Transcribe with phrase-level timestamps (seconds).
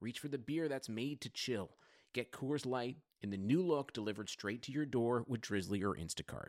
[0.00, 1.70] reach for the beer that's made to chill.
[2.14, 5.94] Get Coors Light in the new look delivered straight to your door with Drizzly or
[5.94, 6.48] Instacart.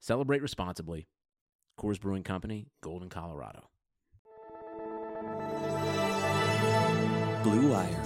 [0.00, 1.08] Celebrate responsibly.
[1.78, 3.68] Coors Brewing Company, Golden, Colorado.
[7.42, 8.02] Blue Wire.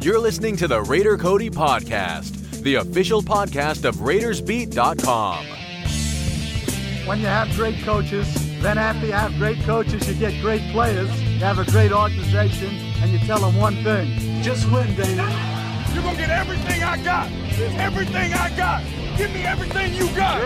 [0.00, 5.46] You're listening to the Raider Cody Podcast, the official podcast of RaidersBeat.com.
[7.06, 11.08] When you have great coaches, then after you have great coaches, you get great players,
[11.22, 15.14] you have a great organization, and you tell them one thing just win, baby.
[15.92, 17.30] You're going to get everything I got.
[17.78, 18.82] Everything I got.
[19.16, 20.40] Give me everything you got.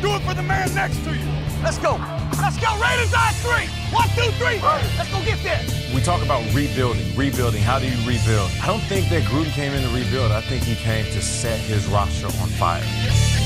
[0.00, 1.30] Do it for the man next to you.
[1.62, 2.00] Let's go.
[2.40, 2.72] Let's go.
[2.80, 3.68] Raiders on three.
[3.92, 4.60] One, two, three.
[4.96, 5.62] Let's go get there.
[5.94, 7.62] We talk about rebuilding, rebuilding.
[7.62, 8.50] How do you rebuild?
[8.62, 10.32] I don't think that Gruden came in to rebuild.
[10.32, 13.45] I think he came to set his roster on fire.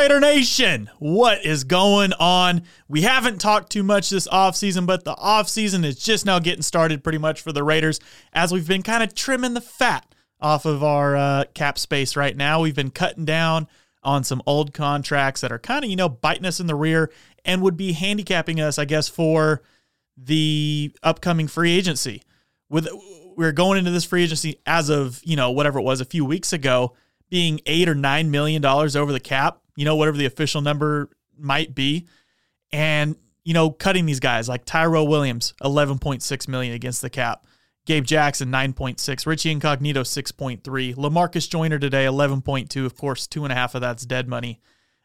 [0.00, 2.62] Raider Nation, what is going on?
[2.88, 7.04] We haven't talked too much this offseason, but the offseason is just now getting started
[7.04, 8.00] pretty much for the Raiders
[8.32, 10.06] as we've been kind of trimming the fat
[10.40, 12.62] off of our uh, cap space right now.
[12.62, 13.68] We've been cutting down
[14.02, 17.12] on some old contracts that are kind of, you know, biting us in the rear
[17.44, 19.60] and would be handicapping us, I guess, for
[20.16, 22.22] the upcoming free agency.
[22.70, 22.88] With
[23.36, 26.24] we're going into this free agency as of, you know, whatever it was a few
[26.24, 26.94] weeks ago,
[27.28, 31.10] being eight or nine million dollars over the cap you know, whatever the official number
[31.38, 32.06] might be.
[32.72, 37.46] And, you know, cutting these guys like Tyrell Williams, 11.6 million against the cap.
[37.86, 39.26] Gabe Jackson, 9.6.
[39.26, 40.94] Richie Incognito, 6.3.
[40.94, 42.86] Lamarcus Joyner today, 11.2.
[42.86, 44.60] Of course, two and a half of that's dead money.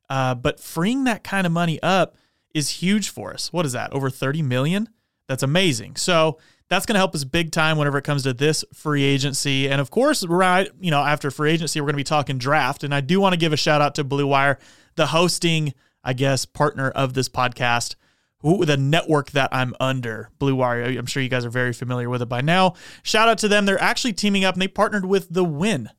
[0.10, 2.16] Uh, but freeing that kind of money up
[2.54, 3.52] is huge for us.
[3.52, 3.92] What is that?
[3.94, 4.90] Over 30 million?
[5.28, 5.96] That's amazing.
[5.96, 6.38] So
[6.70, 9.70] that's going to help us big time whenever it comes to this free agency.
[9.70, 12.84] And of course, right, you know, after free agency, we're going to be talking draft.
[12.84, 14.58] And I do want to give a shout out to Blue Wire,
[14.96, 17.96] the hosting, I guess, partner of this podcast.
[18.42, 20.84] the network that I'm under, Blue Wire.
[20.84, 22.74] I'm sure you guys are very familiar with it by now.
[23.04, 23.66] Shout out to them.
[23.66, 25.90] They're actually teaming up and they partnered with The Win,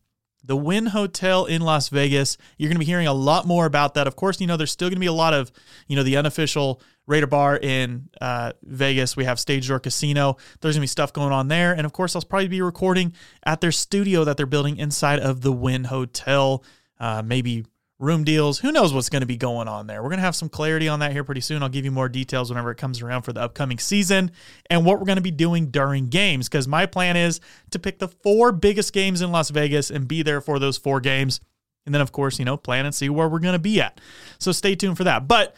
[0.45, 2.37] the Wynn Hotel in Las Vegas.
[2.57, 4.07] You're going to be hearing a lot more about that.
[4.07, 5.51] Of course, you know, there's still going to be a lot of,
[5.89, 9.17] you know, the unofficial Raider Bar in uh, Vegas.
[9.17, 10.37] We have Stage Door Casino.
[10.61, 13.13] There's gonna be stuff going on there, and of course, I'll probably be recording
[13.45, 16.65] at their studio that they're building inside of the Wynn Hotel.
[16.99, 17.65] Uh, maybe
[17.99, 18.59] room deals.
[18.59, 20.03] Who knows what's going to be going on there?
[20.03, 21.63] We're going to have some clarity on that here pretty soon.
[21.63, 24.33] I'll give you more details whenever it comes around for the upcoming season
[24.69, 26.49] and what we're going to be doing during games.
[26.49, 27.41] Because my plan is
[27.71, 31.01] to pick the four biggest games in Las Vegas and be there for those four
[31.01, 31.41] games.
[31.87, 34.01] And then, of course, you know, plan and see where we're going to be at.
[34.39, 35.29] So stay tuned for that.
[35.29, 35.55] But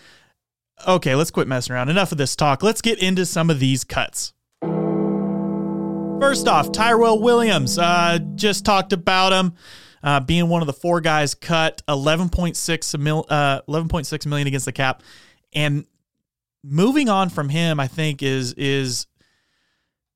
[0.87, 1.89] okay, let's quit messing around.
[1.89, 2.63] Enough of this talk.
[2.63, 4.33] Let's get into some of these cuts.
[6.21, 7.79] First off, Tyrell Williams.
[7.79, 9.55] Uh, just talked about him
[10.03, 14.73] uh, being one of the four guys cut 11.6 mil, uh, 11.6 million against the
[14.73, 15.03] cap,
[15.53, 15.87] and
[16.65, 19.07] moving on from him, I think is is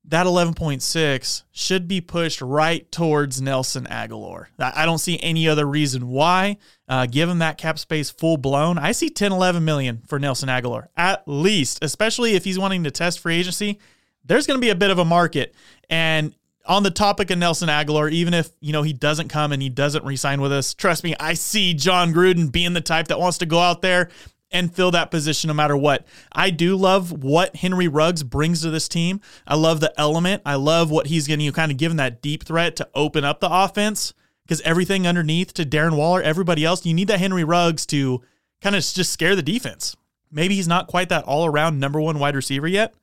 [0.05, 4.47] that 11.6 should be pushed right towards Nelson Agholor.
[4.59, 6.57] I don't see any other reason why.
[6.89, 8.77] Uh, give him that cap space full blown.
[8.77, 12.91] I see 10, 11 million for Nelson Agholor at least, especially if he's wanting to
[12.91, 13.79] test free agency.
[14.25, 15.55] There's going to be a bit of a market.
[15.89, 19.61] And on the topic of Nelson Agholor, even if you know he doesn't come and
[19.61, 23.19] he doesn't resign with us, trust me, I see John Gruden being the type that
[23.19, 24.09] wants to go out there
[24.53, 26.05] and fill that position no matter what.
[26.31, 29.19] I do love what Henry Ruggs brings to this team.
[29.47, 30.43] I love the element.
[30.45, 33.39] I love what he's getting you kind of given that deep threat to open up
[33.39, 34.13] the offense
[34.43, 38.21] because everything underneath to Darren Waller, everybody else, you need that Henry Ruggs to
[38.61, 39.95] kind of just scare the defense.
[40.31, 42.93] Maybe he's not quite that all around number one wide receiver yet.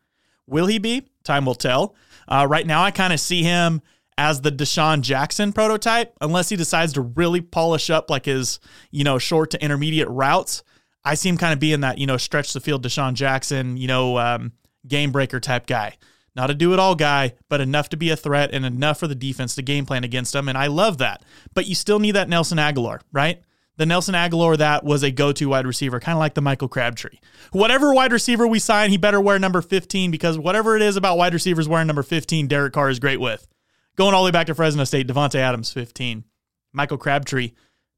[0.47, 1.09] Will he be?
[1.23, 1.95] Time will tell.
[2.27, 3.83] Uh, right now, I kind of see him
[4.19, 8.61] as the DeSean Jackson prototype, unless he decides to really polish up like his,
[8.91, 10.63] you know, short to intermediate routes.
[11.05, 13.87] I see him kind of being that, you know, stretch the field DeSean Jackson, you
[13.87, 14.53] know, um,
[14.87, 15.97] game breaker type guy.
[16.37, 19.09] Not a do it all guy, but enough to be a threat and enough for
[19.09, 20.49] the defense to game plan against him.
[20.49, 21.23] And I love that.
[21.55, 23.43] But you still need that Nelson Agholor, right?
[23.77, 26.69] The Nelson Agholor that was a go to wide receiver, kind of like the Michael
[26.69, 27.19] Crabtree.
[27.51, 31.19] Whatever wide receiver we sign, he better wear number 15 because whatever it is about
[31.19, 33.49] wide receivers wearing number 15, Derek Carr is great with.
[33.97, 36.25] Going all the way back to Fresno State, Davante Adams, 15.
[36.73, 37.53] Michael Crabtree,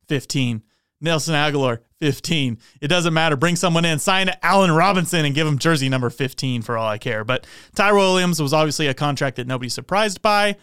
[0.09, 0.63] 15.
[1.01, 2.59] Nelson Agholor, 15.
[2.81, 3.37] It doesn't matter.
[3.37, 6.99] Bring someone in, sign Allen Robinson, and give him jersey number 15 for all I
[6.99, 7.23] care.
[7.23, 7.47] But
[7.77, 10.57] Tyrell Williams was obviously a contract that nobody's surprised by.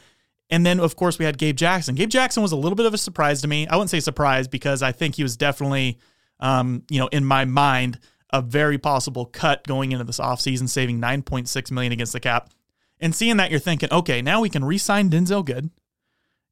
[0.50, 1.96] And then, of course, we had Gabe Jackson.
[1.96, 3.66] Gabe Jackson was a little bit of a surprise to me.
[3.68, 5.98] I wouldn't say surprise because I think he was definitely,
[6.42, 8.00] um, you know, in my mind,
[8.34, 12.50] a very possible cut going into this offseason, saving 9.6 million against the cap.
[13.00, 15.70] And seeing that, you're thinking, okay, now we can re-sign Denzelle Good,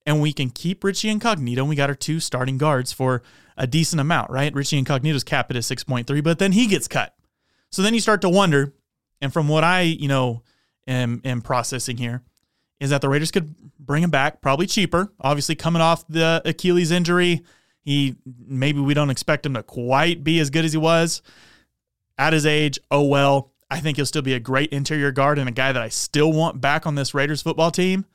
[0.07, 1.61] and we can keep Richie Incognito.
[1.61, 3.21] And we got our two starting guards for
[3.57, 4.53] a decent amount, right?
[4.53, 7.13] Richie Incognito's cap at 6.3, but then he gets cut.
[7.69, 8.73] So then you start to wonder,
[9.21, 10.43] and from what I, you know,
[10.87, 12.23] am, am processing here,
[12.79, 15.11] is that the Raiders could bring him back, probably cheaper.
[15.19, 17.41] Obviously, coming off the Achilles injury,
[17.81, 21.21] he maybe we don't expect him to quite be as good as he was
[22.17, 22.79] at his age.
[22.91, 25.81] Oh well, I think he'll still be a great interior guard and a guy that
[25.81, 28.05] I still want back on this Raiders football team.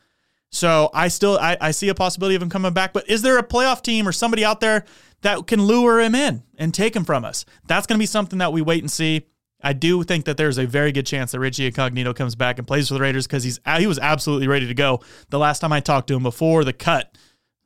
[0.52, 2.92] So I still I, I see a possibility of him coming back.
[2.92, 4.84] But is there a playoff team or somebody out there
[5.22, 7.44] that can lure him in and take him from us?
[7.66, 9.26] That's going to be something that we wait and see.
[9.62, 12.66] I do think that there's a very good chance that Richie Incognito comes back and
[12.66, 15.00] plays for the Raiders because he's he was absolutely ready to go.
[15.30, 17.16] The last time I talked to him before the cut,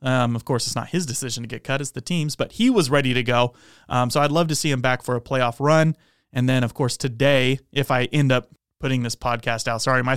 [0.01, 2.35] um, of course, it's not his decision to get cut; it's the team's.
[2.35, 3.53] But he was ready to go.
[3.89, 5.97] Um, so I'd love to see him back for a playoff run.
[6.31, 8.49] And then, of course, today, if I end up
[8.79, 10.15] putting this podcast out, sorry, my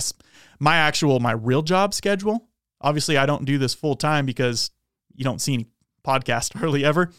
[0.59, 2.47] my actual my real job schedule.
[2.81, 4.71] Obviously, I don't do this full time because
[5.15, 5.67] you don't see any
[6.05, 7.11] podcast hardly ever.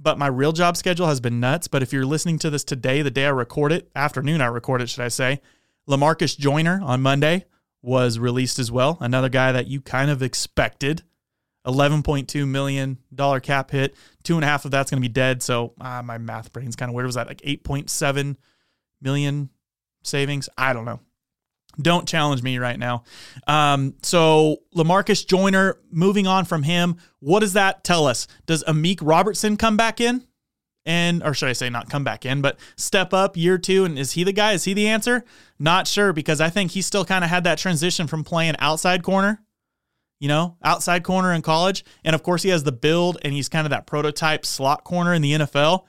[0.00, 1.68] But my real job schedule has been nuts.
[1.68, 4.82] But if you're listening to this today, the day I record it, afternoon I record
[4.82, 5.40] it, should I say,
[5.88, 7.44] Lamarcus Joyner on Monday
[7.80, 8.98] was released as well.
[9.00, 11.02] Another guy that you kind of expected.
[11.66, 12.98] $11.2 million
[13.40, 13.94] cap hit.
[14.22, 15.42] Two and a half of that's going to be dead.
[15.42, 17.06] So ah, my math brain's kind of weird.
[17.06, 18.36] Was that like 8.7
[19.00, 19.50] million
[20.02, 20.48] savings?
[20.58, 21.00] I don't know.
[21.80, 23.04] Don't challenge me right now.
[23.46, 28.26] Um, so Lamarcus Joyner, moving on from him, what does that tell us?
[28.46, 30.26] Does Amik Robertson come back in?
[30.86, 33.84] And or should I say not come back in, but step up year two?
[33.86, 34.52] And is he the guy?
[34.52, 35.24] Is he the answer?
[35.58, 39.02] Not sure because I think he still kind of had that transition from playing outside
[39.02, 39.42] corner,
[40.20, 41.84] you know, outside corner in college.
[42.04, 45.14] And of course he has the build and he's kind of that prototype slot corner
[45.14, 45.84] in the NFL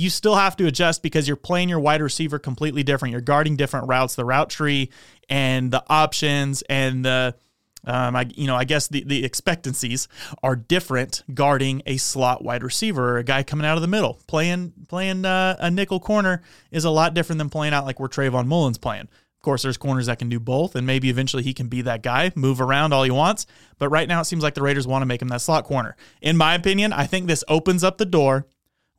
[0.00, 3.12] you still have to adjust because you're playing your wide receiver completely different.
[3.12, 4.90] You're guarding different routes, the route tree
[5.28, 7.34] and the options and the
[7.82, 10.06] um, I, you know, I guess the, the expectancies
[10.42, 14.18] are different guarding a slot wide receiver a guy coming out of the middle.
[14.26, 18.08] Playing playing uh, a nickel corner is a lot different than playing out like where
[18.08, 19.02] Trayvon Mullen's playing.
[19.40, 22.02] Of course, there's corners that can do both, and maybe eventually he can be that
[22.02, 23.46] guy, move around all he wants.
[23.78, 25.96] But right now, it seems like the Raiders want to make him that slot corner.
[26.20, 28.46] In my opinion, I think this opens up the door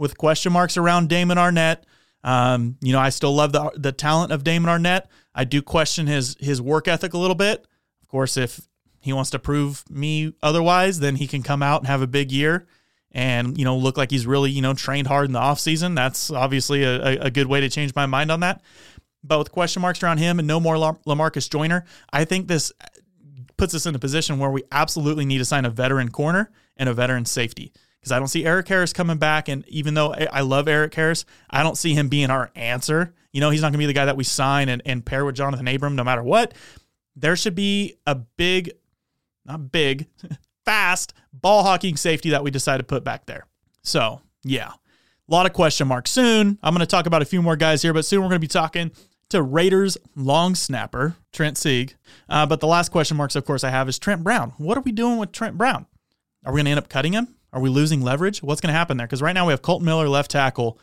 [0.01, 1.83] with question marks around Damon Arnette.
[2.23, 5.05] Um, you know, I still love the the talent of Damon Arnette.
[5.33, 7.67] I do question his his work ethic a little bit.
[8.01, 8.67] Of course, if
[8.99, 12.31] he wants to prove me otherwise, then he can come out and have a big
[12.31, 12.65] year
[13.11, 15.95] and you know look like he's really you know trained hard in the offseason.
[15.95, 18.61] That's obviously a, a good way to change my mind on that.
[19.23, 20.75] But with question marks around him and no more
[21.05, 22.71] Lamarcus Joyner, I think this
[23.55, 26.89] puts us in a position where we absolutely need to sign a veteran corner and
[26.89, 27.71] a veteran safety
[28.01, 29.47] because I don't see Erik Harris coming back.
[29.47, 33.13] And even though I love Erik Harris, I don't see him being our answer.
[33.31, 35.23] You know, he's not going to be the guy that we sign and, and pair
[35.23, 36.53] with Johnathan Abram no matter what.
[37.15, 38.71] There should be a big,
[39.45, 40.07] not big,
[40.65, 43.45] fast ball hawking safety that we decide to put back there.
[43.83, 46.57] So, yeah, a lot of question marks soon.
[46.63, 48.39] I'm going to talk about a few more guys here, but soon we're going to
[48.39, 48.91] be talking
[49.29, 51.95] to Raiders long snapper Trent Sieg.
[52.27, 54.53] Uh, but the last question marks, of course, I have is Trent Brown.
[54.57, 55.85] What are we doing with Trent Brown?
[56.45, 57.35] Are we going to end up cutting him?
[57.53, 58.41] Are we losing leverage?
[58.41, 59.07] What's going to happen there?
[59.07, 60.79] Because right now we have Kolton Miller left tackle.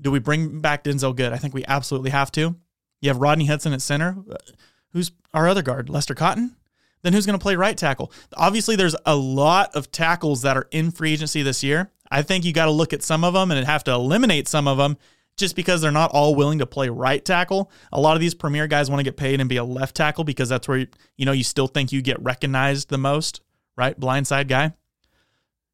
[0.00, 1.32] Do we bring back Denzelle Good?
[1.32, 2.56] I think we absolutely have to.
[3.00, 4.16] You have Rodney Hudson at center.
[4.92, 5.88] Who's our other guard?
[5.88, 6.56] Lester Cotton?
[7.02, 8.12] Then who's going to play right tackle?
[8.36, 11.90] Obviously, there's a lot of tackles that are in free agency this year.
[12.10, 14.66] I think you got to look at some of them and have to eliminate some
[14.66, 14.96] of them
[15.36, 17.70] just because they're not all willing to play right tackle.
[17.92, 20.24] A lot of these premier guys want to get paid and be a left tackle
[20.24, 20.86] because that's where
[21.16, 23.40] you know you still think you get recognized the most,
[23.76, 23.98] right?
[23.98, 24.72] Blindside guy.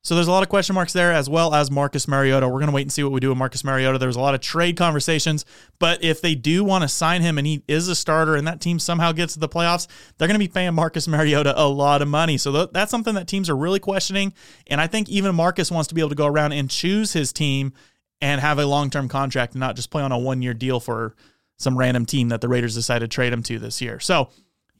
[0.04, 2.48] So there's a lot of question marks there, as well as Marcus Mariota.
[2.48, 3.98] We're going to wait and see what we do with Marcus Mariota.
[3.98, 5.44] There's a lot of trade conversations,
[5.78, 8.60] but if they do want to sign him and he is a starter and that
[8.60, 9.86] team somehow gets to the playoffs,
[10.18, 12.36] they're going to be paying Marcus Mariota a lot of money.
[12.36, 14.34] So that's something that teams are really questioning.
[14.66, 17.32] And I think even Marcus wants to be able to go around and choose his
[17.32, 17.72] team
[18.20, 20.80] and have a long term contract and not just play on a one year deal
[20.80, 21.14] for
[21.58, 24.00] some random team that the Raiders decided to trade him to this year.
[24.00, 24.30] So,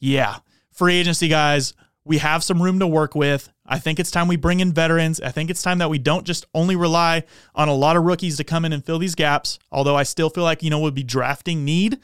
[0.01, 0.39] yeah,
[0.73, 1.75] free agency guys,
[2.05, 3.49] we have some room to work with.
[3.65, 5.21] I think it's time we bring in veterans.
[5.21, 8.37] I think it's time that we don't just only rely on a lot of rookies
[8.39, 9.59] to come in and fill these gaps.
[9.71, 11.99] Although I still feel like, you know, we'll be drafting need.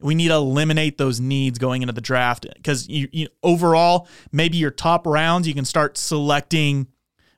[0.00, 4.56] We need to eliminate those needs going into the draft because you, you, overall, maybe
[4.56, 6.88] your top rounds, you can start selecting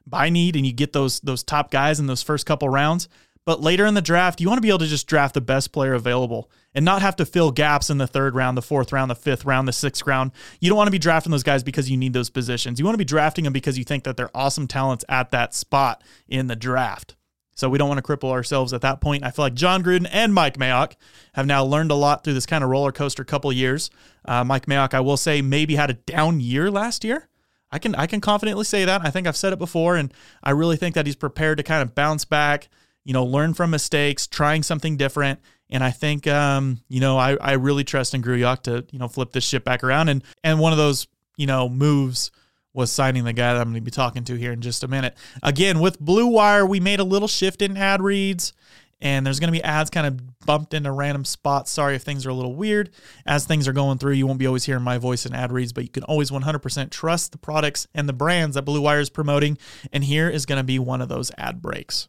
[0.07, 3.09] by need and you get those those top guys in those first couple rounds.
[3.47, 5.73] But later in the draft, you want to be able to just draft the best
[5.73, 9.09] player available and not have to fill gaps in the third round, the fourth round,
[9.09, 10.33] the fifth round, the sixth round.
[10.61, 12.81] You don't want to be drafting those guys because you need those positions.
[12.81, 15.55] You want to be drafting them because you think that they're awesome talents at that
[15.55, 17.15] spot in the draft.
[17.55, 19.25] So we don't want to cripple ourselves at that point.
[19.25, 20.95] I feel like John Gruden and Mike Mayock
[21.35, 23.91] have now learned a lot through this kind of roller coaster couple years.
[24.25, 27.29] Uh, Mike Mayock, I will say, maybe had a down year last year.
[27.71, 29.05] I can I can confidently say that.
[29.05, 30.12] I think I've said it before, and
[30.43, 32.69] I really think that he's prepared to kind of bounce back,
[33.07, 35.39] you know, learn from mistakes, trying something different.
[35.71, 39.07] And I think, um, you know, I, I really trust in Gruyock to, you know,
[39.07, 40.09] flip this ship back around.
[40.09, 42.33] And and one of those, you know, moves
[42.75, 44.89] was signing the guy that I'm going to be talking to here in just a
[44.89, 45.17] minute.
[45.41, 48.53] Again, with Blue Wire, we made a little shift in ad reads,
[49.01, 51.71] and there's going to be ads kind of bumped into random spots.
[51.71, 52.91] Sorry if things are a little weird.
[53.25, 55.73] As things are going through, you won't be always hearing my voice in ad reads,
[55.73, 59.11] but you can always 100% trust the products and the brands that Blue Wire is
[59.11, 59.59] promoting.
[59.93, 62.09] And here is going to be one of those ad breaks.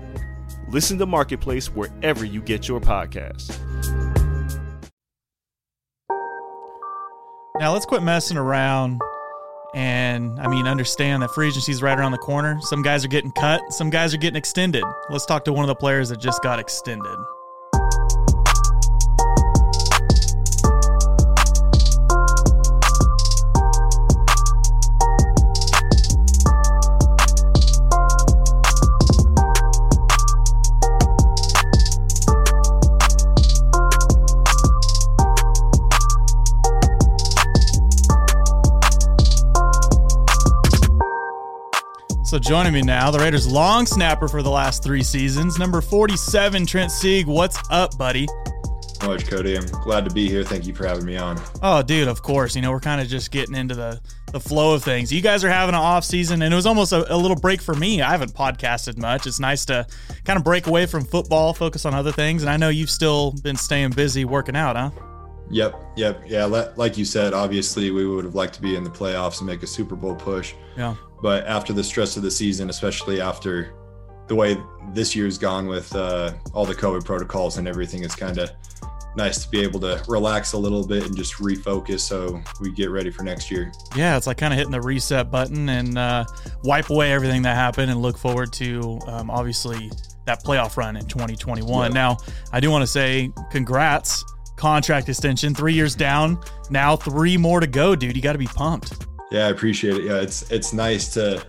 [0.71, 3.57] Listen to Marketplace wherever you get your podcasts.
[7.59, 9.01] Now let's quit messing around
[9.75, 12.57] and I mean, understand that free agency is right around the corner.
[12.61, 14.83] Some guys are getting cut, some guys are getting extended.
[15.09, 17.17] Let's talk to one of the players that just got extended.
[42.31, 46.65] So joining me now, the Raiders' long snapper for the last three seasons, number 47,
[46.65, 47.27] Trent Sieg.
[47.27, 48.25] What's up, buddy?
[49.03, 49.57] much, Cody.
[49.57, 50.41] I'm glad to be here.
[50.41, 51.37] Thank you for having me on.
[51.61, 52.55] Oh, dude, of course.
[52.55, 53.99] You know, we're kind of just getting into the
[54.31, 55.11] the flow of things.
[55.11, 57.61] You guys are having an off season, and it was almost a, a, little break
[57.61, 58.01] for me.
[58.01, 59.27] I haven't podcasted much.
[59.27, 59.85] It's nice to
[60.23, 62.43] kind of break away from football, focus on other things.
[62.43, 64.91] And I know you've still been staying busy working out, huh?
[65.49, 66.45] Yep, yep, yeah.
[66.45, 69.63] Like you said, obviously we would have liked to be in the playoffs and make
[69.63, 70.53] a Super Bowl push.
[70.77, 70.95] Yeah.
[71.21, 73.73] But after the stress of the season, especially after
[74.27, 74.57] the way
[74.93, 78.49] this year's gone with uh, all the COVID protocols and everything, it's kind of
[79.15, 82.89] nice to be able to relax a little bit and just refocus so we get
[82.89, 83.71] ready for next year.
[83.95, 86.25] Yeah, it's like kind of hitting the reset button and uh,
[86.63, 89.91] wipe away everything that happened and look forward to um, obviously
[90.25, 91.87] that playoff run in 2021.
[91.87, 91.93] Yep.
[91.93, 92.17] Now,
[92.51, 94.23] I do want to say congrats.
[94.57, 98.15] Contract extension, three years down, now three more to go, dude.
[98.15, 99.07] You got to be pumped.
[99.31, 100.03] Yeah, I appreciate it.
[100.03, 101.45] Yeah, it's it's nice to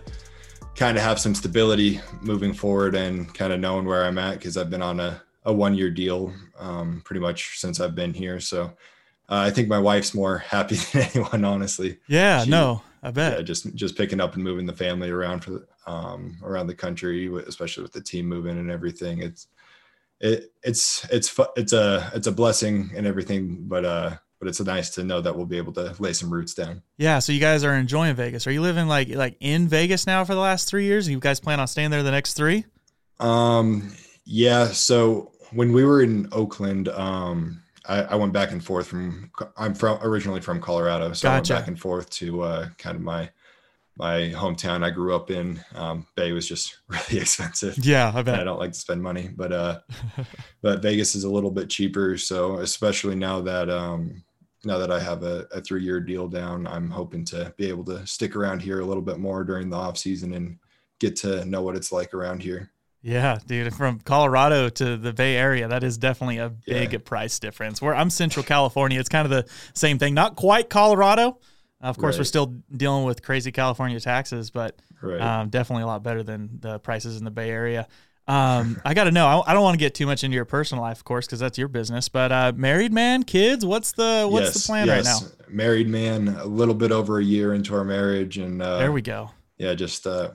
[0.75, 4.57] kind of have some stability moving forward and kind of knowing where I'm at because
[4.57, 8.39] I've been on a, a one year deal um, pretty much since I've been here.
[8.39, 8.65] So
[9.29, 11.99] uh, I think my wife's more happy than anyone, honestly.
[12.07, 13.37] Yeah, she, no, I bet.
[13.37, 16.75] Yeah, just just picking up and moving the family around for the, um, around the
[16.75, 19.21] country, especially with the team moving and everything.
[19.21, 19.47] It's
[20.21, 24.89] it it's it's it's a it's a blessing and everything, but uh but it's nice
[24.89, 26.81] to know that we'll be able to lay some roots down.
[26.97, 27.19] Yeah.
[27.19, 28.45] So you guys are enjoying Vegas.
[28.45, 31.07] Are you living like like in Vegas now for the last three years?
[31.07, 32.65] You guys plan on staying there the next three?
[33.21, 33.93] Um.
[34.25, 34.67] Yeah.
[34.67, 39.31] So when we were in Oakland, um, I, I went back and forth from.
[39.55, 41.29] I'm from originally from Colorado, so gotcha.
[41.29, 43.29] I went back and forth to uh, kind of my
[43.97, 45.63] my hometown I grew up in.
[45.75, 47.77] Um, Bay was just really expensive.
[47.77, 48.39] Yeah, I bet.
[48.39, 49.79] I don't like to spend money, but uh,
[50.61, 52.17] but Vegas is a little bit cheaper.
[52.17, 54.23] So especially now that um,
[54.65, 57.83] now that I have a, a three year deal down, I'm hoping to be able
[57.85, 60.57] to stick around here a little bit more during the off season and
[60.99, 62.71] get to know what it's like around here.
[63.01, 66.99] Yeah, dude, from Colorado to the Bay Area, that is definitely a big yeah.
[67.03, 67.81] price difference.
[67.81, 70.13] Where I'm Central California, it's kind of the same thing.
[70.13, 71.37] Not quite Colorado.
[71.81, 72.21] Of course, right.
[72.21, 75.19] we're still dealing with crazy California taxes, but right.
[75.19, 77.89] um, definitely a lot better than the prices in the Bay Area.
[78.27, 79.27] Um, I got to know.
[79.27, 81.39] I, I don't want to get too much into your personal life, of course, because
[81.39, 82.07] that's your business.
[82.07, 83.65] But uh, married man, kids.
[83.65, 85.05] What's the what's yes, the plan yes.
[85.05, 85.45] right now?
[85.49, 89.01] Married man, a little bit over a year into our marriage, and uh, there we
[89.01, 89.29] go.
[89.57, 90.31] Yeah, just uh,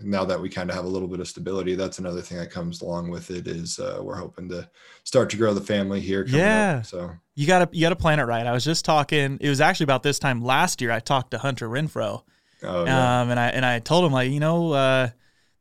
[0.00, 2.52] now that we kind of have a little bit of stability, that's another thing that
[2.52, 3.48] comes along with it.
[3.48, 4.68] Is uh, we're hoping to
[5.02, 6.24] start to grow the family here.
[6.28, 6.76] yeah.
[6.78, 8.46] Up, so you gotta you gotta plan it right.
[8.46, 9.38] I was just talking.
[9.40, 10.92] It was actually about this time last year.
[10.92, 12.22] I talked to Hunter Renfrow.
[12.62, 13.22] Oh, yeah.
[13.22, 14.72] Um, and I and I told him like you know.
[14.72, 15.08] Uh,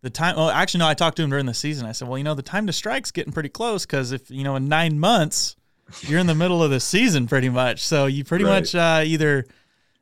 [0.03, 0.35] the time.
[0.35, 0.87] Well, actually, no.
[0.87, 1.87] I talked to him during the season.
[1.87, 4.43] I said, well, you know, the time to strike's getting pretty close because if you
[4.43, 5.55] know in nine months,
[6.01, 7.81] you're in the middle of the season pretty much.
[7.81, 8.59] So you pretty right.
[8.59, 9.47] much uh, either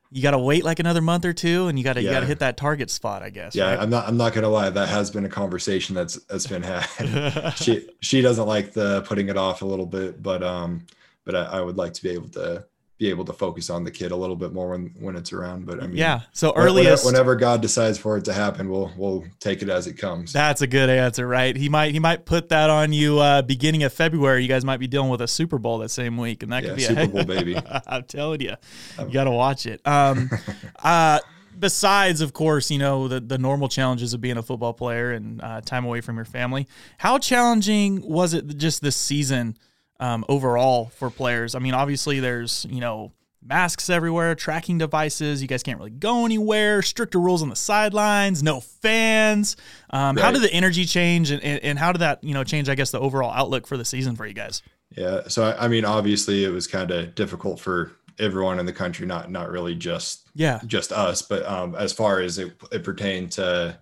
[0.09, 2.09] you got to wait like another month or two, and you got to yeah.
[2.09, 3.55] you got to hit that target spot, I guess.
[3.55, 3.79] Yeah, right?
[3.79, 4.71] I'm not I'm not gonna lie.
[4.71, 7.51] That has been a conversation that's that's been had.
[7.55, 10.85] she she doesn't like the putting it off a little bit, but um,
[11.25, 12.65] but I, I would like to be able to
[13.01, 15.65] be able to focus on the kid a little bit more when when it's around.
[15.65, 16.21] But I mean, yeah.
[16.33, 19.95] So earliest, whenever, God decides for it to happen, we'll we'll take it as it
[19.95, 20.31] comes.
[20.31, 21.57] That's a good answer, right?
[21.57, 24.43] He might he might put that on you uh, beginning of February.
[24.43, 26.69] You guys might be dealing with a Super Bowl that same week, and that yeah,
[26.69, 27.57] could be Super a Bowl baby.
[27.87, 28.53] I'm telling you,
[28.99, 29.81] you got to watch it.
[29.83, 30.29] Um,
[30.83, 31.21] uh,
[31.57, 35.41] besides, of course, you know the the normal challenges of being a football player and
[35.41, 36.67] uh, time away from your family.
[36.99, 39.57] How challenging was it just this season?
[40.01, 41.55] Um, overall for players.
[41.55, 45.41] I mean, obviously there's, you know, masks everywhere, tracking devices.
[45.41, 46.81] You guys can't really go anywhere.
[46.81, 48.43] Stricter rules on the sidelines.
[48.43, 49.57] No fans.
[49.89, 50.25] Um, right.
[50.25, 52.69] How did the energy change, and, and how did that you know change?
[52.69, 54.61] I guess the overall outlook for the season for you guys.
[54.95, 55.27] Yeah.
[55.27, 59.31] So I mean, obviously, it was kind of difficult for everyone in the country, not
[59.31, 63.77] not really just yeah just us, but um, as far as it, it pertained to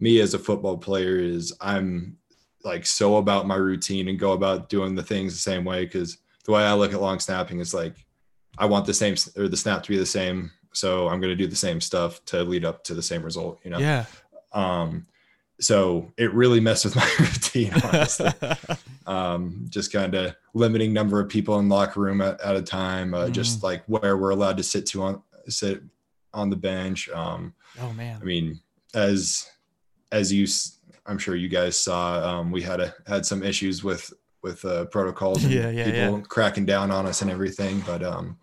[0.00, 2.16] me as a football player, is I'm
[2.64, 6.18] like so about my routine and go about doing the things the same way because
[6.44, 7.94] the way I look at long snapping is like
[8.58, 10.50] I want the same or the snap to be the same.
[10.72, 13.58] So I'm going to do the same stuff to lead up to the same result,
[13.64, 13.78] you know?
[13.78, 14.04] Yeah.
[14.52, 15.06] Um,
[15.60, 18.30] so it really messed with my routine, honestly.
[19.06, 22.62] um, just kind of limiting number of people in the locker room at, at a
[22.62, 23.32] time, uh, mm.
[23.32, 25.82] just like where we're allowed to sit to on sit
[26.34, 27.08] on the bench.
[27.10, 28.18] Um, oh man.
[28.20, 28.60] I mean,
[28.94, 29.48] as,
[30.12, 30.46] as you,
[31.08, 34.12] I'm sure you guys saw, um, we had a, had some issues with,
[34.42, 36.24] with uh, protocols and yeah, yeah, people yeah.
[36.28, 37.82] cracking down on us and everything.
[37.86, 38.38] But, um,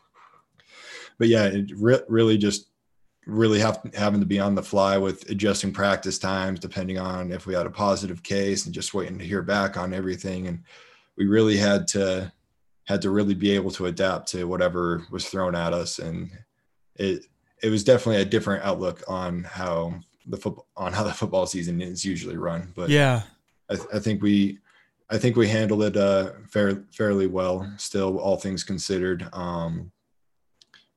[1.18, 2.70] but yeah, it re- really just
[3.26, 7.48] really have having to be on the fly with adjusting practice times depending on if
[7.48, 10.64] we had a positive case and just waiting to hear back on everything and
[11.18, 12.32] we really had to
[12.86, 16.30] had to really be able to adapt to whatever was thrown at us and
[16.98, 17.26] it
[17.64, 19.92] it was definitely a different outlook on how
[20.28, 23.22] the football on how the football season is usually run but yeah
[23.70, 24.60] I, I think we
[25.10, 29.92] I think we handled it uh fair, fairly well still all things considered um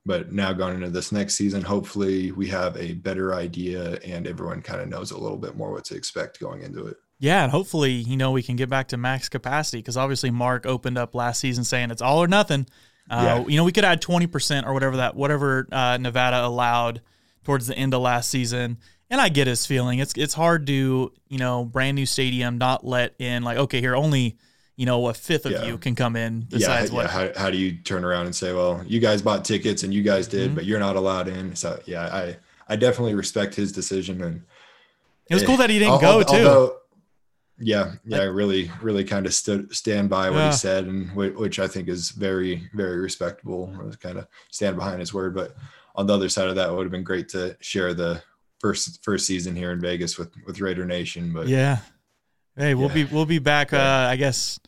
[0.09, 4.62] but now going into this next season, hopefully we have a better idea and everyone
[4.62, 6.97] kind of knows a little bit more what to expect going into it.
[7.19, 10.64] Yeah, and hopefully, you know, we can get back to max capacity because obviously Mark
[10.64, 12.67] opened up last season saying it's all or nothing.
[13.11, 13.47] Uh, yeah.
[13.49, 17.03] You know, we could add twenty percent or whatever that whatever uh, Nevada allowed
[17.45, 18.79] towards the end of last season.
[19.11, 20.01] And I get his feeling.
[20.01, 23.97] It's it's hard to you know brand new stadium not let in like okay here
[23.97, 24.37] only
[24.79, 25.64] you know, a fifth of yeah.
[25.64, 27.07] you can come in besides yeah, what.
[27.07, 27.11] Yeah.
[27.11, 30.05] How, how do you turn around and say, well, you guys bought tickets and you
[30.05, 30.55] guys did, mm-hmm.
[30.55, 31.57] but you're not allowed in.
[31.57, 32.37] So yeah, I,
[32.68, 34.23] I definitely respect his decision.
[34.23, 34.44] And
[35.29, 36.37] it was cool that he didn't go too.
[36.37, 36.77] Although,
[37.59, 37.94] yeah.
[38.07, 38.18] Yeah.
[38.18, 40.51] I really, really kind of stood, stand by what yeah.
[40.53, 43.75] he said and which I think is very, very respectable.
[44.01, 45.35] Kind of stand behind his word.
[45.35, 45.57] But
[45.97, 48.23] on the other side of that, it would have been great to share the
[48.61, 51.33] first, first season here in Vegas with, with Raider Nation.
[51.33, 51.79] But yeah,
[52.59, 52.94] Hey, we'll yeah.
[52.94, 53.73] be we'll be back.
[53.73, 54.59] Uh, I guess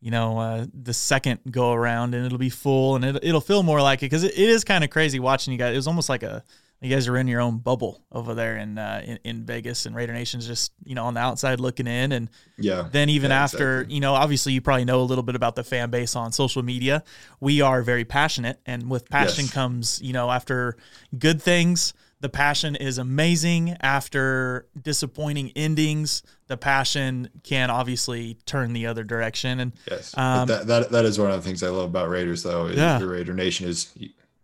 [0.00, 3.62] you know uh, the second go around, and it'll be full, and it, it'll feel
[3.62, 5.74] more like it because it, it is kind of crazy watching you guys.
[5.74, 6.42] It was almost like a
[6.80, 9.94] you guys are in your own bubble over there in uh, in, in, Vegas, and
[9.94, 12.88] Raider Nation's just you know on the outside looking in, and yeah.
[12.90, 13.94] Then even yeah, after exactly.
[13.96, 16.62] you know, obviously you probably know a little bit about the fan base on social
[16.62, 17.04] media.
[17.40, 19.52] We are very passionate, and with passion yes.
[19.52, 20.78] comes you know after
[21.18, 21.92] good things
[22.24, 23.76] the passion is amazing.
[23.82, 29.60] After disappointing endings, the passion can obviously turn the other direction.
[29.60, 32.42] And yes, um, that, that that is one of the things I love about Raiders,
[32.42, 32.68] though.
[32.68, 32.96] Yeah.
[32.96, 33.94] the Raider Nation is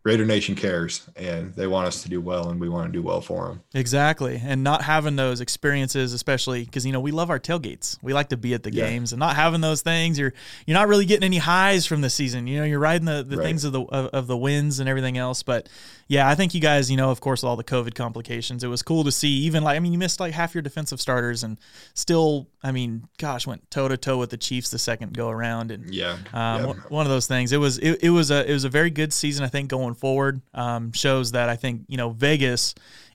[0.02, 3.02] Raider Nation cares and they want us to do well and we want to do
[3.02, 3.62] well for them.
[3.74, 4.40] Exactly.
[4.42, 7.98] And not having those experiences, especially because, you know, we love our tailgates.
[8.02, 8.88] We like to be at the yeah.
[8.88, 10.32] games and not having those things, you're,
[10.66, 12.46] you're not really getting any highs from the season.
[12.46, 13.44] You know, you're riding the, the right.
[13.44, 15.42] things of the, of, of, the wins and everything else.
[15.42, 15.68] But
[16.10, 18.82] yeah, I think you guys, you know, of course, all the COVID complications, it was
[18.82, 21.58] cool to see even like, I mean, you missed like half your defensive starters and
[21.94, 25.70] still, I mean, gosh, went toe to toe with the Chiefs the second go around.
[25.70, 26.72] And yeah, um, yeah.
[26.88, 29.12] one of those things, it was, it, it was a, it was a very good
[29.12, 32.74] season, I think, going going forward um, shows that I think you know Vegas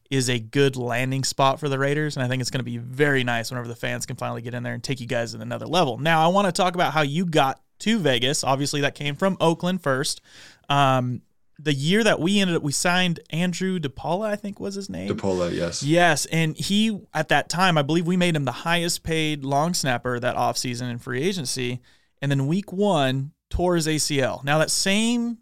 [0.10, 2.78] is a good landing spot for the Raiders, and I think it's going to be
[2.78, 5.42] very nice whenever the fans can finally get in there and take you guys to
[5.42, 5.98] another level.
[5.98, 8.44] Now, I want to talk about how you got to Vegas.
[8.44, 10.22] Obviously, that came from Oakland first.
[10.70, 11.22] Um,
[11.58, 15.10] the year that we ended up, we signed Andrew DePaola, I think was his name.
[15.10, 15.84] DePaola, yes.
[15.84, 16.26] Yes.
[16.28, 20.20] And he, at that time, I believe we made him the highest paid long snapper
[20.20, 21.82] that offseason in free agency.
[22.22, 24.44] And then week one, tore his ACL.
[24.44, 25.38] Now, that same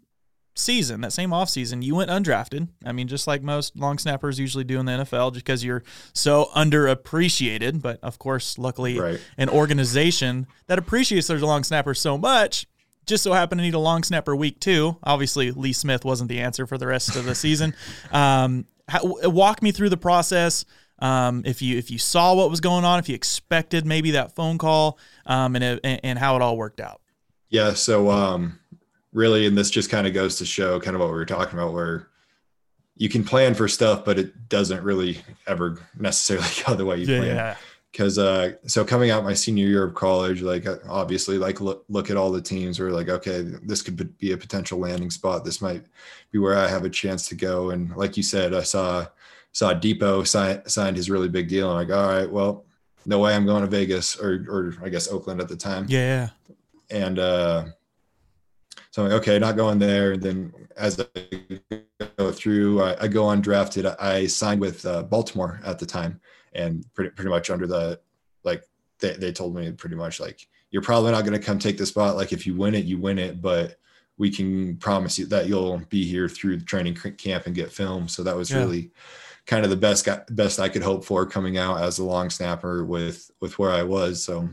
[0.54, 2.68] season, that same off season, you went undrafted.
[2.84, 5.82] I mean, just like most long snappers usually do in the NFL, just because you're
[6.12, 7.82] so underappreciated.
[7.82, 9.20] But of course, luckily, right.
[9.36, 12.66] an organization that appreciates their long snappers so much
[13.06, 14.96] just so happened to need a long snapper week two.
[15.02, 17.74] Obviously, Lee Smith wasn't the answer for the rest of the season.
[18.12, 18.66] Um,
[19.24, 20.64] walk me through the process.
[20.98, 24.34] Um, if you if you saw what was going on, if you expected maybe that
[24.34, 27.00] phone call, um, and and how it all worked out.
[27.48, 27.74] Yeah.
[27.74, 28.58] So um,
[29.12, 31.58] really, and this just kind of goes to show kind of what we were talking
[31.58, 32.08] about, where
[32.96, 37.06] you can plan for stuff, but it doesn't really ever necessarily go the way you
[37.06, 37.56] yeah, plan.
[37.94, 41.84] Because uh so coming out my senior year of college like uh, obviously like look,
[41.88, 45.44] look at all the teams We're like okay this could be a potential landing spot.
[45.44, 45.84] This might
[46.32, 47.70] be where i have a chance to go.
[47.70, 49.06] And like you said i saw
[49.52, 51.70] saw depot sign, signed his really big deal.
[51.70, 52.64] I'm like all right well
[53.06, 55.86] no way i'm going to vegas or or i guess oakland at the time.
[55.88, 56.30] Yeah.
[56.90, 57.66] And uh
[58.90, 60.12] so I'm like, okay, not going there.
[60.12, 61.06] And then as I
[62.16, 63.92] go through, I, I go undrafted.
[64.00, 66.20] I signed with uh, Baltimore at the time
[66.54, 68.00] and pretty, pretty much under the
[68.44, 68.62] like
[69.00, 71.86] they, they told me pretty much like you're probably not going to come take the
[71.86, 72.16] spot.
[72.16, 73.76] Like if you win it you win it but
[74.16, 78.10] we can promise you that you'll be here through the training camp and get filmed.
[78.10, 78.58] So that was yeah.
[78.58, 78.90] really
[79.46, 82.84] kind of the best best I could hope for coming out as a long snapper
[82.84, 84.22] with with where I was.
[84.22, 84.48] So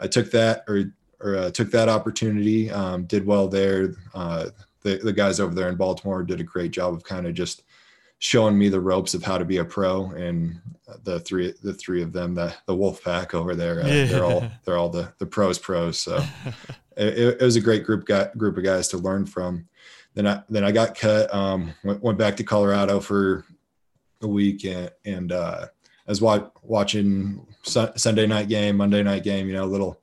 [0.00, 3.94] I took that or or uh, took that opportunity um, did well there.
[4.14, 4.50] Uh,
[4.82, 7.64] the, the guys over there in Baltimore did a great job of kind of just
[8.18, 10.60] showing me the ropes of how to be a pro and
[11.04, 14.04] the three the three of them the the wolf pack over there uh, yeah.
[14.06, 16.00] they're all they're all the the pros pros.
[16.00, 16.16] So
[16.96, 19.68] it, it, was a great group got group of guys to learn from.
[20.14, 23.44] Then i then i got cut um went, went back to colorado for
[24.20, 25.66] a week and and uh
[26.06, 30.00] i was wa- watching su- sunday night game monday night game you know a little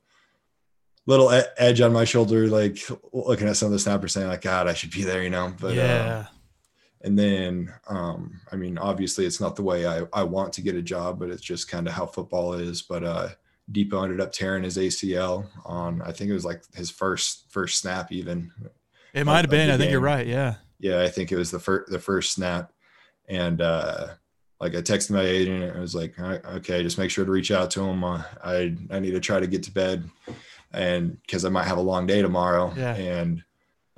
[1.06, 2.80] little edge on my shoulder like
[3.12, 5.54] looking at some of the snappers saying like god i should be there you know
[5.60, 6.26] but uh, yeah.
[6.30, 6.35] uh,
[7.06, 10.76] and then um, i mean obviously it's not the way I, I want to get
[10.76, 13.30] a job but it's just kind of how football is but uh
[13.72, 17.80] depot ended up tearing his acl on i think it was like his first first
[17.80, 18.52] snap even
[19.14, 21.60] it might have been i think you're right yeah yeah i think it was the
[21.60, 22.72] first the first snap
[23.30, 24.08] and uh
[24.62, 27.52] like I texted my agent and I was like, okay, just make sure to reach
[27.52, 28.06] out to him.
[28.06, 30.10] Uh, I I need to try to get to bed,
[30.72, 32.74] and because I might have a long day tomorrow.
[32.76, 32.96] Yeah.
[32.96, 33.44] And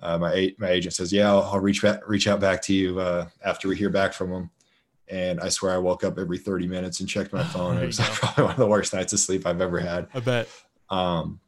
[0.02, 3.00] uh, my my agent says, "Yeah, I'll, I'll, reach back reach out back to you
[3.00, 4.52] uh, after we hear back from them."
[5.10, 7.78] And I swear, I woke up every 30 minutes and checked my phone.
[7.78, 10.08] it was probably one of the worst nights of sleep I've ever had.
[10.14, 10.48] I bet.
[10.90, 11.40] Um.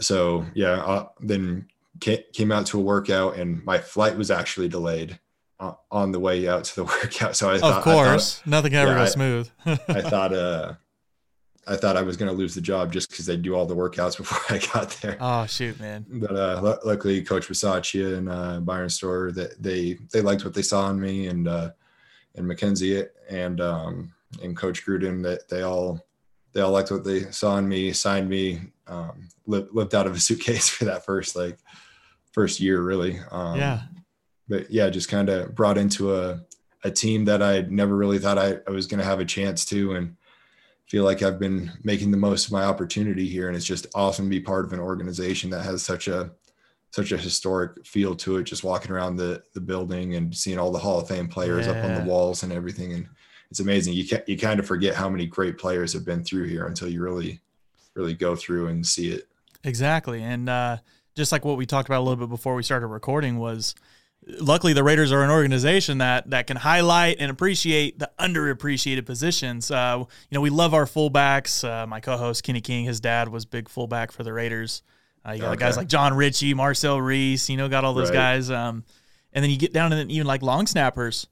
[0.00, 1.68] So yeah, uh, then
[2.00, 5.18] came out to a workout, and my flight was actually delayed
[5.60, 7.36] uh, on the way out to the workout.
[7.36, 9.50] So I thought, of course, thought, nothing ever yeah, goes smooth.
[9.64, 10.74] I thought, uh,
[11.66, 13.76] I thought I was going to lose the job just because they do all the
[13.76, 15.16] workouts before I got there.
[15.20, 16.04] Oh shoot, man!
[16.08, 20.54] But uh, l- luckily, Coach Bisaccia and uh, Byron Storer that they they liked what
[20.54, 21.70] they saw in me, and uh,
[22.34, 26.04] and McKenzie and um, and Coach Gruden that they all
[26.52, 30.14] they all liked what they saw in me, signed me, um, lived, lived out of
[30.14, 31.58] a suitcase for that first like
[32.32, 33.18] first year, really.
[33.30, 33.80] Um, yeah.
[34.48, 36.42] But yeah, just kind of brought into a
[36.84, 39.64] a team that I never really thought I, I was going to have a chance
[39.66, 40.16] to, and
[40.92, 44.26] feel like I've been making the most of my opportunity here, and it's just awesome
[44.26, 46.32] to be part of an organization that has such a
[46.90, 48.42] such a historic feel to it.
[48.42, 51.72] Just walking around the the building and seeing all the Hall of Fame players yeah.
[51.72, 53.08] up on the walls and everything, and
[53.50, 53.94] it's amazing.
[53.94, 56.88] You can, you kind of forget how many great players have been through here until
[56.88, 57.40] you really
[57.94, 59.28] really go through and see it.
[59.64, 60.76] Exactly, and uh,
[61.14, 63.74] just like what we talked about a little bit before we started recording was
[64.26, 69.70] luckily the Raiders are an organization that that can highlight and appreciate the underappreciated positions.
[69.70, 71.68] Uh, you know, we love our fullbacks.
[71.68, 74.82] Uh, my co-host Kenny King, his dad was big fullback for the Raiders.
[75.26, 75.60] Uh, you got okay.
[75.60, 77.48] guys like Jon Ritchie, Marcel Reese.
[77.48, 78.16] You know, got all those right.
[78.16, 78.50] guys.
[78.50, 78.84] Um,
[79.32, 81.26] and then you get down to even like long snappers.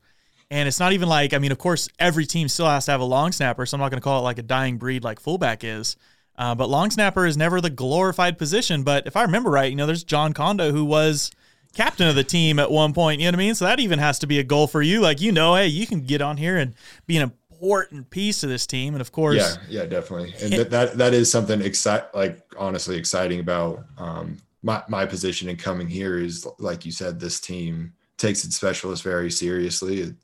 [0.53, 3.01] And it's not even like I mean, of course, every team still has to have
[3.01, 5.21] a long snapper, so I'm not going to call it like a dying breed like
[5.21, 5.97] fullback is.
[6.37, 8.83] Uh, but long snapper is never the glorified position.
[8.83, 11.31] But if I remember right, you know, there's Jon Condo who was
[11.75, 13.21] captain of the team at one point.
[13.21, 13.55] You know what I mean?
[13.55, 15.01] So that even has to be a goal for you.
[15.01, 16.75] Like you know, hey, you can get on here and
[17.07, 18.95] be an important piece of this team.
[18.95, 20.35] And of course, yeah, yeah, definitely.
[20.43, 25.49] And that that, that is something excite like honestly exciting about um, my my position
[25.49, 30.01] in coming here is like you said, this team takes its specialists very seriously.
[30.01, 30.15] It,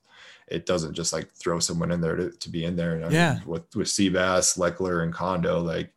[0.49, 2.95] it doesn't just like throw someone in there to, to be in there.
[2.95, 3.35] And I yeah.
[3.35, 5.93] Mean, with with Seabass, Lechler, and Condo, like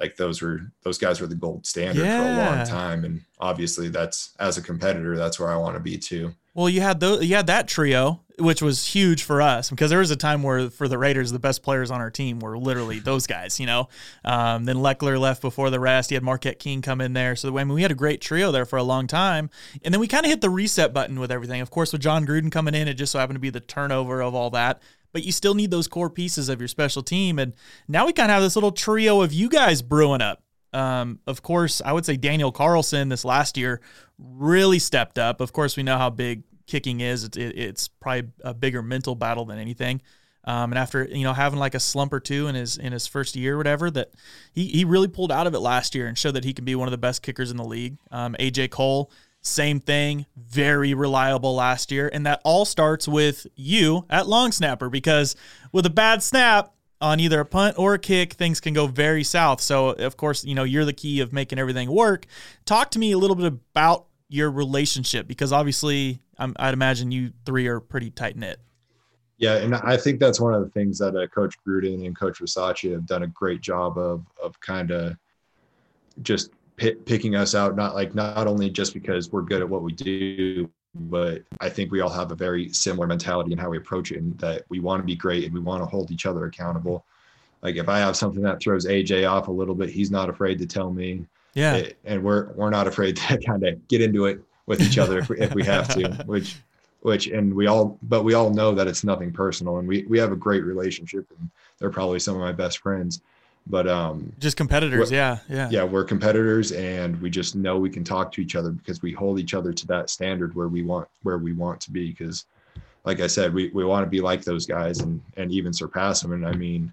[0.00, 2.18] like those were those guys were the gold standard yeah.
[2.18, 5.80] for a long time and obviously that's as a competitor that's where i want to
[5.80, 9.70] be too Well, you had those, you had that trio, which was huge for us
[9.70, 12.40] because there was a time where for the Raiders, the best players on our team
[12.40, 13.60] were literally those guys.
[13.60, 13.88] You know,
[14.24, 16.10] um, then Lechler left before the rest.
[16.10, 18.50] he had Marquette King come in there, so I mean, we had a great trio
[18.50, 19.48] there for a long time,
[19.84, 21.60] and then we kind of hit the reset button with everything.
[21.60, 24.20] Of course, with john Gruden coming in, it just so happened to be the turnover
[24.20, 24.82] of all that.
[25.12, 27.52] But you still need those core pieces of your special team, and
[27.88, 30.42] now we kind of have this little trio of you guys brewing up.
[30.72, 33.80] Um, of course, I would say Daniel Carlson this last year
[34.18, 35.40] really stepped up.
[35.40, 37.24] Of course, we know how big kicking is.
[37.24, 40.00] It's, it, it's probably a bigger mental battle than anything.
[40.44, 43.06] Um, and after you know having like a slump or two in his in his
[43.06, 44.10] first year or whatever, that
[44.52, 46.74] he he really pulled out of it last year and showed that he can be
[46.74, 47.98] one of the best kickers in the league.
[48.10, 49.10] Um, AJ Cole,
[49.42, 54.90] same thing, very reliable last year, and that all starts with you at long snapper
[54.90, 55.36] because
[55.72, 59.24] with a bad snap, on either a punt or a kick, things can go very
[59.24, 59.60] south.
[59.60, 62.26] So, of course, you know, you're the key of making everything work.
[62.66, 67.32] Talk to me a little bit about your relationship because obviously, I'm, I'd imagine you
[67.46, 68.60] three are pretty tight knit.
[69.38, 72.40] Yeah, and I think that's one of the things that uh, Coach Gruden and Coach
[72.40, 75.16] Bisaccia have done a great job of of kind of
[76.20, 77.76] just p- picking us out.
[77.76, 81.92] Not like not only just because we're good at what we do, but I think
[81.92, 84.80] we all have a very similar mentality in how we approach it, and that we
[84.80, 87.04] want to be great and we want to hold each other accountable.
[87.62, 90.58] Like if I have something that throws AJ off a little bit, he's not afraid
[90.58, 91.26] to tell me.
[91.54, 94.98] Yeah, it, and we're we're not afraid to kind of get into it with each
[94.98, 96.08] other if we, if we have to.
[96.26, 96.56] Which,
[97.02, 100.18] which, and we all, but we all know that it's nothing personal, and we we
[100.18, 103.22] have a great relationship, and they're probably some of my best friends
[103.70, 105.68] but um just competitors yeah yeah.
[105.70, 109.12] yeah we're competitors and we just know we can talk to each other because we
[109.12, 112.46] hold each other to that standard where we want where we want to be because
[113.04, 116.20] like i said we, we want to be like those guys and and even surpass
[116.20, 116.32] them.
[116.32, 116.92] And i mean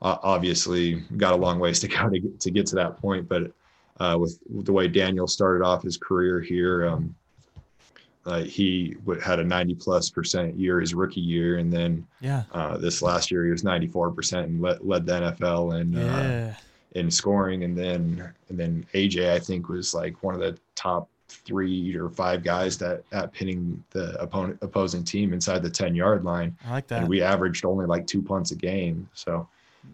[0.00, 3.28] uh, obviously got a long ways to go to get to, get to that point
[3.28, 3.50] but
[4.00, 7.14] uh, with, with the way daniel started off his career here um,
[8.24, 12.76] uh, he had a 90 plus percent year his rookie year, and then yeah, uh,
[12.76, 16.54] this last year he was 94 percent and led, led the NFL in uh,
[16.92, 21.08] in scoring, and then and then AJ I think was like one of the top
[21.28, 26.24] three or five guys that at pinning the opponent opposing team inside the 10 yard
[26.24, 26.56] line.
[26.66, 27.00] I like that.
[27.00, 29.48] And we averaged only like two punts a game, so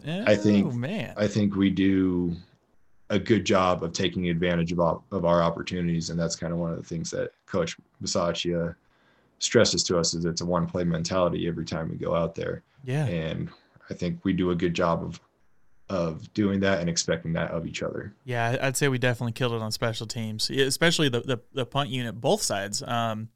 [0.07, 1.13] oh, I think man.
[1.17, 2.35] I think we do
[3.09, 6.09] a good job of taking advantage of, of our opportunities.
[6.09, 8.75] And that's kind of one of the things that Coach Bisaccia
[9.39, 12.61] stresses to us is it's a one play mentality every time we go out there.
[12.83, 13.05] Yeah.
[13.05, 13.49] And
[13.89, 15.19] I think we do a good job of
[15.89, 18.13] of doing that and expecting that of each other.
[18.23, 21.89] Yeah, I'd say we definitely killed it on special teams, especially the the, the punt
[21.89, 22.83] unit, both sides.
[22.83, 23.29] Um,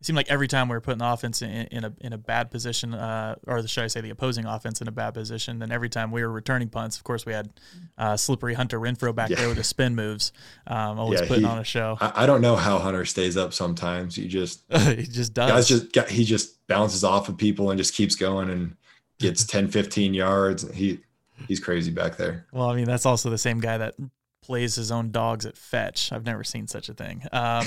[0.00, 2.18] it seemed like every time we were putting the offense in, in a in a
[2.18, 5.70] bad position, uh, or should I say the opposing offense in a bad position, then
[5.70, 7.50] every time we were returning punts, of course we had
[7.98, 9.36] uh, slippery Hunter Renfrow back yeah.
[9.36, 10.32] there with the spin moves,
[10.66, 11.98] um, always yeah, putting he, on a show.
[12.00, 13.52] I, I, don't know how Hunter stays up.
[13.52, 15.50] Sometimes he just he just does.
[15.50, 18.76] Guys just he just bounces off of people and just keeps going and
[19.18, 20.70] gets 10, 15 yards.
[20.74, 21.00] He
[21.46, 22.46] he's crazy back there.
[22.52, 23.96] Well, I mean that's also the same guy that
[24.42, 26.12] plays his own dogs at fetch.
[26.12, 27.22] I've never seen such a thing.
[27.32, 27.64] Um,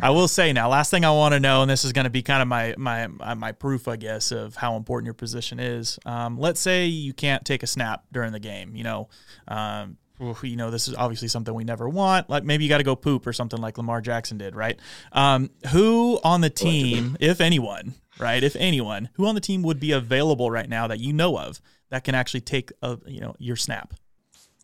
[0.00, 2.10] I will say now, last thing I want to know, and this is going to
[2.10, 5.98] be kind of my my my proof, I guess, of how important your position is.
[6.06, 8.74] Um, let's say you can't take a snap during the game.
[8.74, 9.08] You know,
[9.48, 9.98] um,
[10.42, 12.30] you know, this is obviously something we never want.
[12.30, 14.78] Like maybe you got to go poop or something like Lamar Jackson did, right?
[15.12, 19.80] Um, who on the team, if anyone, right, if anyone, who on the team would
[19.80, 23.34] be available right now that you know of that can actually take a you know
[23.38, 23.94] your snap?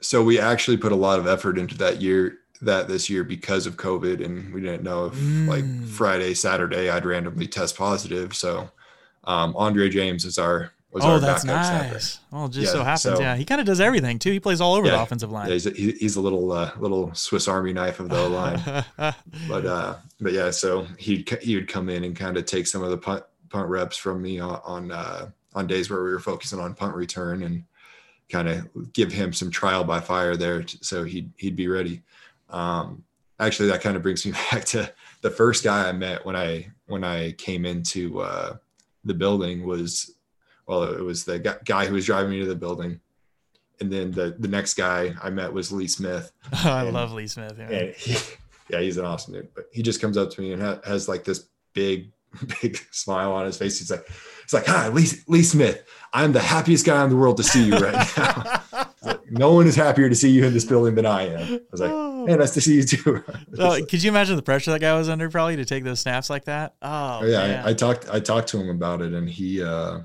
[0.01, 3.67] So we actually put a lot of effort into that year that this year because
[3.67, 5.47] of COVID, and we didn't know if mm.
[5.49, 8.35] like Friday, Saturday, I'd randomly test positive.
[8.35, 8.71] So
[9.25, 12.21] um, Andre James is our was oh, our that's nice.
[12.31, 14.33] Well, just yeah, so happens, so, yeah, he kind of does everything too.
[14.33, 15.49] He plays all over yeah, the offensive line.
[15.49, 18.85] Yeah, he's a, he's a little uh, little Swiss Army knife of the line.
[19.49, 22.83] but uh, but yeah, so he he would come in and kind of take some
[22.83, 26.21] of the punt punt reps from me on on, uh, on days where we were
[26.21, 27.65] focusing on punt return and
[28.29, 32.03] kind of give him some trial by fire there to, so he'd he'd be ready.
[32.51, 33.05] Um,
[33.41, 36.71] actually, that kind of brings me back to the first guy I met when I
[36.87, 38.57] when I came into uh,
[39.05, 40.15] the building was
[40.67, 43.01] well, it was the guy who was driving me to the building,
[43.81, 46.31] and then the the next guy I met was Lee Smith.
[46.53, 47.57] Oh, I and, love Lee Smith.
[47.59, 47.87] Yeah.
[47.97, 48.17] He,
[48.71, 49.55] yeah, he's an awesome dude.
[49.55, 52.13] But he just comes up to me and ha- has like this big,
[52.63, 53.79] big smile on his face.
[53.79, 54.07] He's like,
[54.45, 55.85] it's like, hi, Lee, Lee Smith.
[56.13, 58.63] I'm the happiest guy in the world to see you right now.
[59.03, 61.55] like, no one is happier to see you in this building than I am.
[61.55, 62.27] I was like, oh.
[62.27, 63.23] hey, nice to see you too.
[63.59, 66.31] oh, could you imagine the pressure that guy was under probably to take those snaps
[66.31, 66.75] like that?
[66.81, 67.63] Oh, yeah.
[67.65, 70.01] I, I, talked, I talked to him about it and he, uh,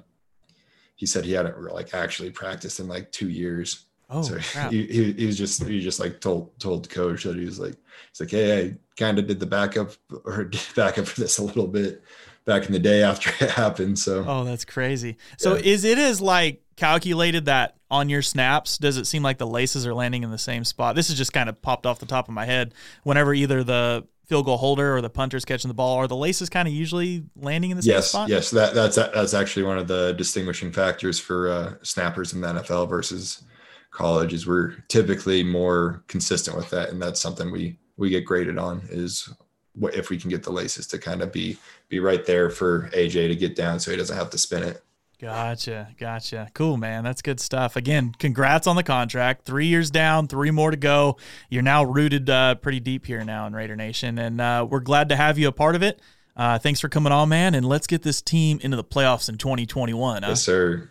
[0.95, 3.85] he said he hadn't like actually practiced in like two years.
[4.09, 4.37] Oh, so
[4.69, 7.75] he, he, he, was just he just like told told coach that he was like
[8.09, 9.91] he's like hey I kind of did the backup
[10.25, 12.03] or did backup for this a little bit
[12.45, 13.99] back in the day after it happened.
[13.99, 15.17] So oh, that's crazy.
[15.37, 15.61] So yeah.
[15.63, 19.85] is it as like calculated that on your snaps, does it seem like the laces
[19.85, 20.95] are landing in the same spot?
[20.95, 22.73] This is just kind of popped off the top of my head.
[23.03, 26.49] Whenever either the field goal holder or the punter's catching the ball, are the laces
[26.49, 28.29] kind of usually landing in the yes, same spot?
[28.29, 32.47] Yes, that that's that's actually one of the distinguishing factors for uh, snappers in the
[32.47, 33.43] NFL versus
[33.91, 34.33] college.
[34.33, 38.81] Is we're typically more consistent with that, and that's something we we get graded on.
[38.89, 39.29] Is
[39.75, 41.57] what if we can get the laces to kind of be
[41.89, 44.83] be right there for AJ to get down, so he doesn't have to spin it.
[45.19, 45.87] Gotcha.
[45.97, 46.49] Gotcha.
[46.53, 47.05] Cool, man.
[47.05, 47.77] That's good stuff.
[47.77, 49.45] Again, congrats on the contract.
[49.45, 51.15] Three years down, three more to go.
[51.49, 55.09] You're now rooted uh, pretty deep here now in Raider Nation, and uh, we're glad
[55.09, 56.01] to have you a part of it.
[56.35, 59.37] Uh, thanks for coming on, man, and let's get this team into the playoffs in
[59.37, 60.23] 2021.
[60.23, 60.29] Huh?
[60.29, 60.89] Yes, sir.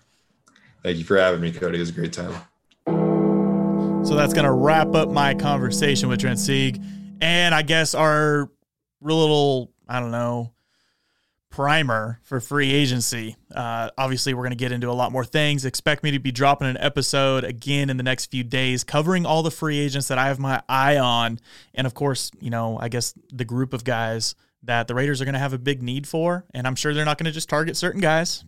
[0.83, 1.77] Thank you for having me, Cody.
[1.77, 2.35] It was a great time.
[4.05, 6.83] So that's going to wrap up my conversation with Trent Sieg.
[7.21, 8.51] And I guess our
[9.01, 10.53] little, I don't know,
[11.51, 13.37] primer for free agency.
[13.55, 15.65] Uh, obviously, we're going to get into a lot more things.
[15.65, 19.43] Expect me to be dropping an episode again in the next few days, covering all
[19.43, 21.39] the free agents that I have my eye on.
[21.73, 24.35] And of course, you know, I guess the group of guys
[24.65, 26.45] that the Raiders are going to have a big need for.
[26.53, 28.45] And I'm sure they're not going to just target certain guys.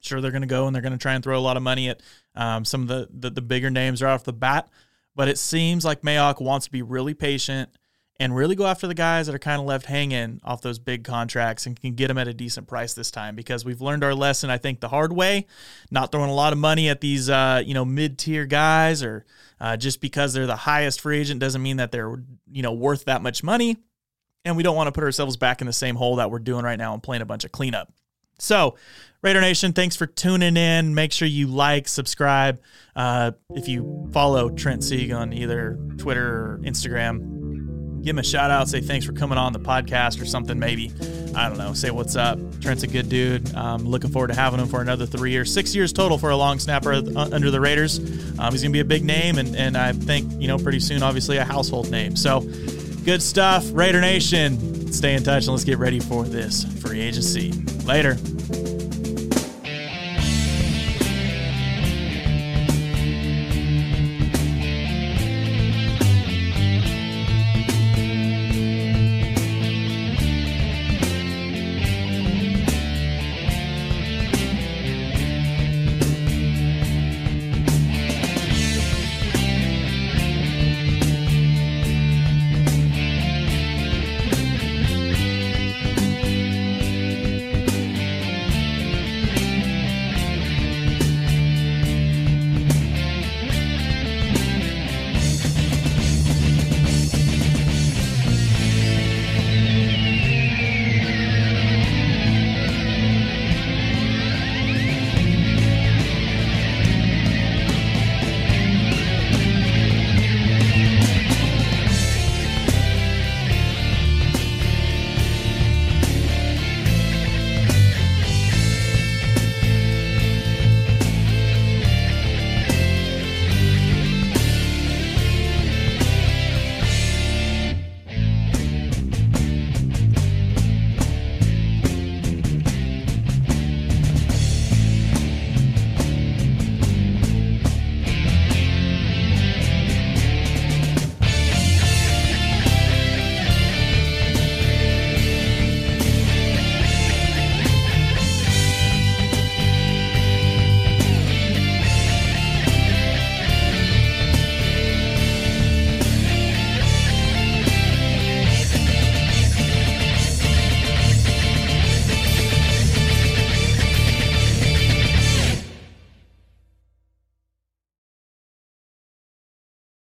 [0.00, 1.62] Sure, they're going to go and they're going to try and throw a lot of
[1.62, 2.02] money at
[2.34, 4.68] um, some of the, the, the bigger names right off the bat.
[5.14, 7.70] But it seems like Mayock wants to be really patient
[8.20, 11.04] and really go after the guys that are kind of left hanging off those big
[11.04, 14.14] contracts and can get them at a decent price this time because we've learned our
[14.14, 15.46] lesson, I think, the hard way.
[15.90, 19.24] Not throwing a lot of money at these, uh, you know, mid tier guys or
[19.58, 23.06] uh, just because they're the highest free agent doesn't mean that they're, you know, worth
[23.06, 23.78] that much money.
[24.44, 26.64] And we don't want to put ourselves back in the same hole that we're doing
[26.64, 27.90] right now and playing a bunch of cleanup.
[28.40, 28.76] So,
[29.22, 30.94] Raider Nation, thanks for tuning in.
[30.94, 32.60] Make sure you like, subscribe.
[32.96, 38.50] Uh, if you follow Trent Sieg on either Twitter or Instagram, give him a shout
[38.50, 40.90] out, say thanks for coming on the podcast or something, maybe.
[41.34, 41.74] I don't know.
[41.74, 42.38] Say what's up.
[42.60, 43.54] Trent's a good dude.
[43.54, 46.36] Um, looking forward to having him for another three years, six years total for a
[46.36, 47.98] long snapper under the Raiders.
[48.38, 50.80] Um, he's going to be a big name, and, and I think, you know, pretty
[50.80, 52.16] soon, obviously, a household name.
[52.16, 52.40] So
[53.04, 53.66] good stuff.
[53.72, 57.52] Raider Nation, stay in touch and let's get ready for this free agency.
[57.84, 58.16] Later.